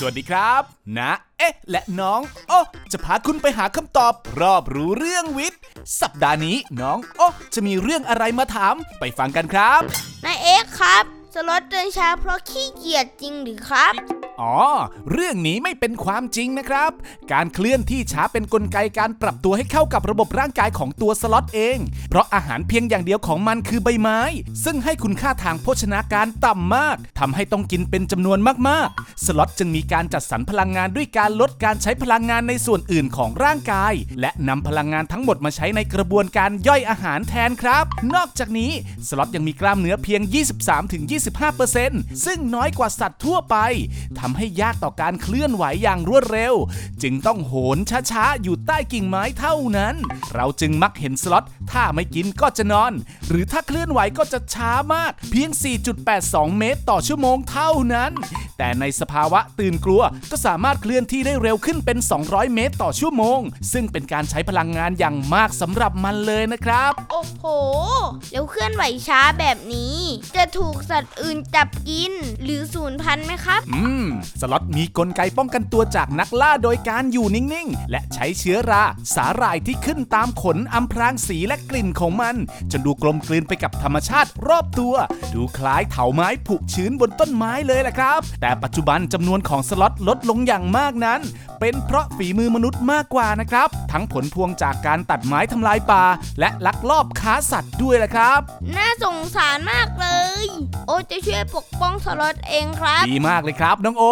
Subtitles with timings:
[0.00, 0.62] สวัสดีครับ
[0.98, 2.58] นะเอ๊ะ และน้องโอ้
[2.92, 5.60] จะพาคุณไปหาคำตอบรอบรู้เรื่องวิทย์
[6.00, 9.80] สัปดาห์นี้น้องโอ้จะมีเรื่องอะไรมาถามไปฟังกันครับ
[10.24, 11.04] นายเอ็กซ์ครับ
[11.34, 13.94] สล็อตเดินช้าเพราะขี้เกียจจริงหรือครับ
[14.40, 14.56] อ๋อ
[15.12, 16.90] เรื่องนี้ไม่เป็นความจริงนะครับ
[17.32, 21.78] การเคลื่อนที่ช้าเป็นนกลไกการปรับตัวให้เข้ากับระบบร่างกายของตัวสล็อตเอง
[22.10, 24.20] เพราะอาหารเพียงอย่างเดียวของมันคือใบไม้
[24.64, 38.72] ซึ่งให้คุณค่าทางโภชนาการต่ำมากทำให้ต้องกินเป็นจำนวนมากๆ สล็อตจึงมีการจัดสรรพลังงานด้วยการลดการใช้พลังงานในส่วนอื่นของร่างกาย และนำพลังงานทั้งหมดมาใช้ในกระบวนการย่อยอาหารแทนครับ นอกจากนี้
[39.08, 40.20] สล็อตยังมีกล้ามเนื้อเพียง
[41.02, 43.56] 23-25%ซึ่งน้อยกว่าสัตว์ทั่วไป
[44.18, 46.54] ทำให้ยากต่อการเคลื่อนไหวอย่างรวดเร็ว
[47.02, 47.78] จึงต้องโหน
[48.10, 49.94] ช้าๆ อยู่ใต้กิ่งไม้เท่านั้น
[50.34, 52.92] เราจึงมักเห็นสล็อตถ้าไม่กินก็จะนอน
[53.28, 55.50] หรือถ้าเคลื่อนไหวก็จะช้ามากเพียง
[56.04, 58.12] 4.82 เมตรต่อชั่วโมงเท่านั้น
[58.58, 63.40] แต่ในสภาวะตื่นกลัวก็สามารถเคลื่อนที่ได้เร็วขึ้นเป็น 200 เมตรต่อชั่วโมง
[63.72, 67.44] ซึ่งเป็นการใช้พลังงานอย่างมากสำหรับมันเลยนะครับ โอ้โห
[68.32, 69.96] แล้วเคลื่อนไหวช้าแบบนี้
[70.36, 74.04] จะถูกสัตว์อื่นจับกิน หรือสูญพันธุ์ไหมครับ อืม
[74.40, 78.82] สล็อตมีกลไกป้องกันตัวจากนักล่าโดยการอยู่นิ่ง ๆ และใช้เชื้อรา
[79.14, 82.36] สาหร่ายที่ขึ้นตามขนอำพรางสีและกลิ่นของมัน
[82.70, 84.94] จนดูกลมกลืนไปกับธรรมชาติรอบตัว
[85.34, 91.20] ดูคล้ายเถาไม้ผุชื้นบนต้นไม้เลยแหละครับ แต่ปัจจุบันจำนวนของสล็อตลดลงอย่างมากนั้น
[91.60, 96.04] เป็นเพราะฝีมือมนุษย์มากกว่านะครับ ทั้งผลพวงจากการตัดไม้ทำลายป่า
[96.40, 98.40] และลักลอบค้าสัตว์ด้วยแหละครับ
[98.76, 100.06] น่าสงสารมากเล
[100.44, 100.46] ย
[100.86, 104.04] โอ้จะช่วยปกป้องสล็อตเองครับ ดีมากเลยครับน้องโอ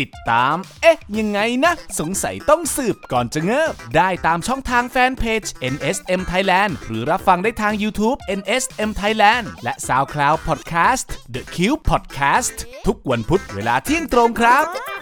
[0.00, 5.44] ติดตาม เอ๊ะ ยังไงนะ สงสัยต้องสืบก่อนจะเงิบ ได้ตามช่องทางแฟนเพจ
[5.74, 11.56] NSM Thailand หรือรับฟังได้ทาง YouTube NSM Thailand และ SoundCloud Podcast The Q
[11.90, 14.97] Podcast ทุกวันพุธเวลาเที่ยงตรงครับ